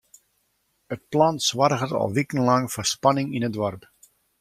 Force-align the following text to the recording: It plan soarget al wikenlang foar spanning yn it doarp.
It 0.95 1.01
plan 1.15 1.37
soarget 1.49 1.95
al 2.01 2.09
wikenlang 2.17 2.65
foar 2.73 2.87
spanning 2.95 3.29
yn 3.35 3.47
it 3.47 3.53
doarp. 3.55 3.83